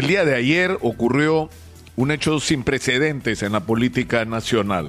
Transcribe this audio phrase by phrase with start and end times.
[0.00, 1.50] El día de ayer ocurrió
[1.94, 4.88] un hecho sin precedentes en la política nacional.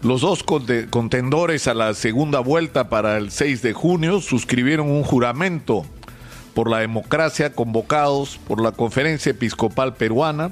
[0.00, 5.84] Los dos contendores a la segunda vuelta para el 6 de junio suscribieron un juramento
[6.54, 10.50] por la democracia convocados por la Conferencia Episcopal Peruana,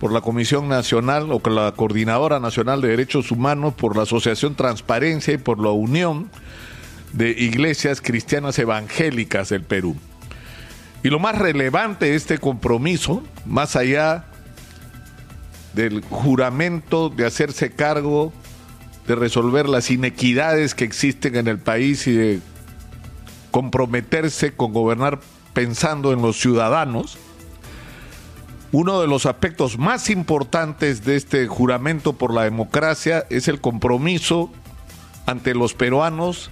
[0.00, 5.34] por la Comisión Nacional o la Coordinadora Nacional de Derechos Humanos, por la Asociación Transparencia
[5.34, 6.28] y por la Unión
[7.12, 9.94] de Iglesias Cristianas Evangélicas del Perú.
[11.06, 14.24] Y lo más relevante de este compromiso, más allá
[15.72, 18.32] del juramento de hacerse cargo
[19.06, 22.40] de resolver las inequidades que existen en el país y de
[23.52, 25.20] comprometerse con gobernar
[25.52, 27.18] pensando en los ciudadanos,
[28.72, 34.50] uno de los aspectos más importantes de este juramento por la democracia es el compromiso
[35.24, 36.50] ante los peruanos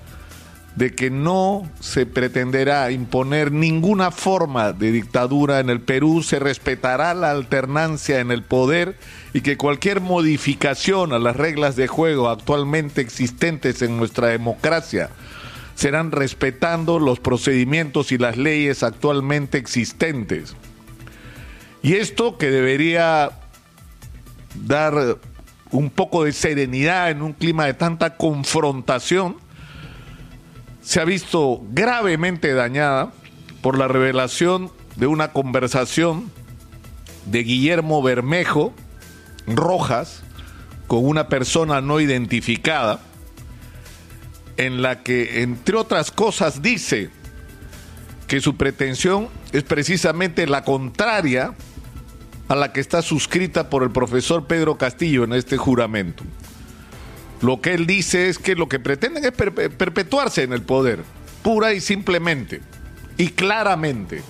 [0.77, 7.15] de que no se pretenderá imponer ninguna forma de dictadura en el Perú, se respetará
[7.15, 8.97] la alternancia en el poder
[9.33, 15.11] y que cualquier modificación a las reglas de juego actualmente existentes en nuestra democracia
[15.77, 20.57] serán respetando los procedimientos y las leyes actualmente existentes.
[21.83, 23.31] Y esto que debería
[24.55, 25.19] dar
[25.71, 29.37] un poco de serenidad en un clima de tanta confrontación,
[30.85, 33.13] se ha visto gravemente dañada
[33.63, 36.31] por la revelación de una conversación
[37.27, 38.75] de Guillermo Bermejo
[39.47, 40.23] Rojas
[40.87, 43.01] con una persona no identificada,
[44.59, 47.11] en la que, entre otras cosas, dice
[48.29, 51.55] que su pretensión es precisamente la contraria
[52.49, 56.23] a la que está suscrita por el profesor Pedro Castillo en este juramento.
[57.41, 61.01] Lo que él dice es que lo que pretenden es perpetuarse en el poder,
[61.43, 62.61] pura y simplemente,
[63.17, 64.23] y claramente.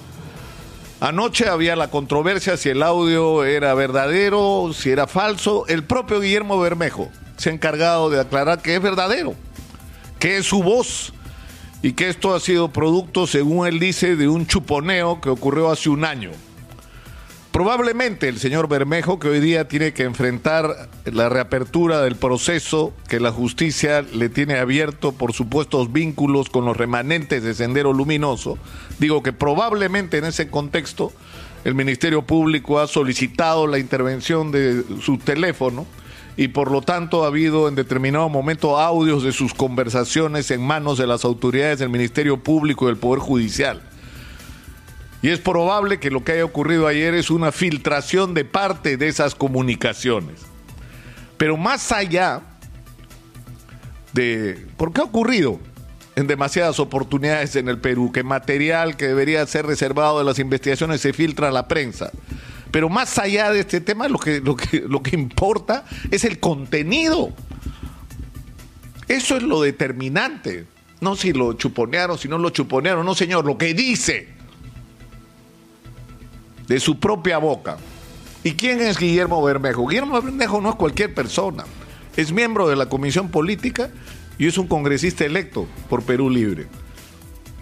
[1.00, 5.66] Anoche había la controversia si el audio era verdadero, si era falso.
[5.68, 9.34] El propio Guillermo Bermejo se ha encargado de aclarar que es verdadero,
[10.18, 11.12] que es su voz
[11.82, 15.90] y que esto ha sido producto, según él dice, de un chuponeo que ocurrió hace
[15.90, 16.30] un año.
[17.54, 23.20] Probablemente el señor Bermejo, que hoy día tiene que enfrentar la reapertura del proceso que
[23.20, 28.58] la justicia le tiene abierto por supuestos vínculos con los remanentes de Sendero Luminoso,
[28.98, 31.12] digo que probablemente en ese contexto
[31.64, 35.86] el Ministerio Público ha solicitado la intervención de su teléfono
[36.36, 40.98] y por lo tanto ha habido en determinado momento audios de sus conversaciones en manos
[40.98, 43.80] de las autoridades del Ministerio Público y del Poder Judicial.
[45.24, 49.08] Y es probable que lo que haya ocurrido ayer es una filtración de parte de
[49.08, 50.42] esas comunicaciones.
[51.38, 52.42] Pero más allá
[54.12, 54.66] de...
[54.76, 55.58] ¿Por qué ha ocurrido?
[56.16, 61.00] en demasiadas oportunidades en el Perú, que material que debería ser reservado de las investigaciones
[61.00, 62.12] se filtra a la prensa.
[62.70, 66.38] Pero más allá de este tema, lo que, lo que, lo que importa es el
[66.38, 67.32] contenido.
[69.08, 70.66] Eso es lo determinante.
[71.00, 74.33] No si lo chuponearon, si no lo chuponearon, no señor, lo que dice
[76.66, 77.76] de su propia boca.
[78.42, 79.86] ¿Y quién es Guillermo Bermejo?
[79.86, 81.64] Guillermo Bermejo no es cualquier persona.
[82.16, 83.90] Es miembro de la Comisión Política
[84.38, 86.66] y es un congresista electo por Perú Libre.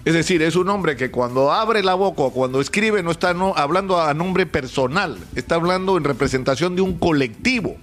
[0.04, 3.30] Es decir, es un hombre que cuando abre la boca o cuando escribe no está
[3.30, 7.76] hablando a nombre personal, está hablando en representación de un colectivo.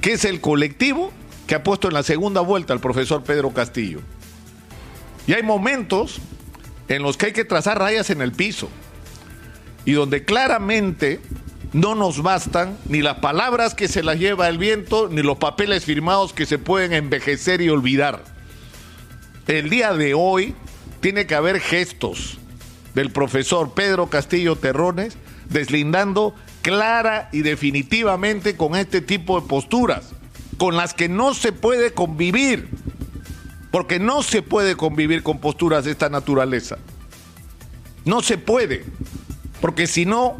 [0.00, 1.10] ¿Qué es el colectivo
[1.48, 4.00] que ha puesto en la segunda vuelta al profesor Pedro Castillo?
[5.26, 6.20] Y hay momentos
[6.86, 8.68] en los que hay que trazar rayas en el piso
[9.84, 11.20] y donde claramente
[11.72, 15.84] no nos bastan ni las palabras que se las lleva el viento, ni los papeles
[15.84, 18.22] firmados que se pueden envejecer y olvidar.
[19.46, 20.54] El día de hoy
[21.00, 22.38] tiene que haber gestos
[22.94, 25.18] del profesor Pedro Castillo Terrones
[25.50, 30.12] deslindando clara y definitivamente con este tipo de posturas,
[30.56, 32.68] con las que no se puede convivir,
[33.70, 36.78] porque no se puede convivir con posturas de esta naturaleza.
[38.04, 38.84] No se puede
[39.64, 40.36] porque si no,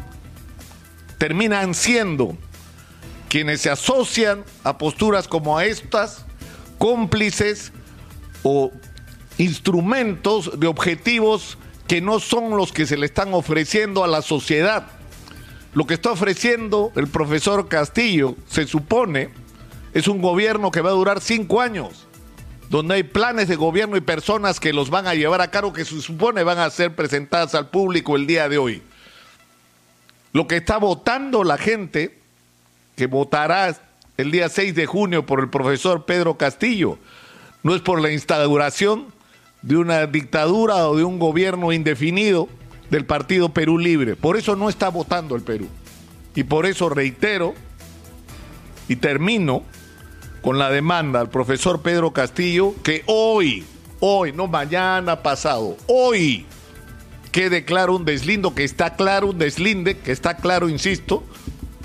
[1.17, 2.37] terminan siendo
[3.27, 6.27] quienes se asocian a posturas como estas,
[6.77, 7.71] cómplices
[8.43, 8.71] o
[9.39, 11.57] instrumentos de objetivos
[11.87, 14.85] que no son los que se le están ofreciendo a la sociedad.
[15.73, 19.31] Lo que está ofreciendo el profesor Castillo, se supone,
[19.95, 22.05] es un gobierno que va a durar cinco años,
[22.69, 25.83] donde hay planes de gobierno y personas que los van a llevar a cabo que
[25.83, 28.83] se supone van a ser presentadas al público el día de hoy.
[30.35, 32.19] Lo que está votando la gente,
[32.97, 33.73] que votará
[34.17, 36.99] el día 6 de junio por el profesor Pedro Castillo,
[37.63, 39.05] no es por la instauración
[39.61, 42.49] de una dictadura o de un gobierno indefinido
[42.89, 44.17] del Partido Perú Libre.
[44.17, 45.69] Por eso no está votando el Perú.
[46.35, 47.53] Y por eso reitero
[48.89, 49.63] y termino
[50.41, 53.63] con la demanda al profesor Pedro Castillo que hoy,
[54.01, 56.45] hoy, no mañana pasado, hoy
[57.35, 61.21] quede claro un deslindo, que está claro un deslinde, que está claro, insisto,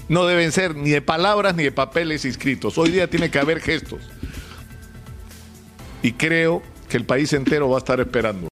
[0.08, 2.78] no deben ser ni de palabras ni de papeles inscritos.
[2.78, 3.98] Hoy día tiene que haber gestos.
[6.04, 8.48] Y creo que el país entero va a estar esperando.